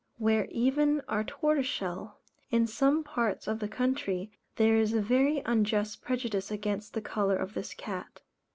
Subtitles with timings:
[0.17, 2.21] Where even our tortoise shell?
[2.49, 7.35] In some parts of the country, there is a very unjust prejudice against the colour
[7.37, 8.21] of this cat.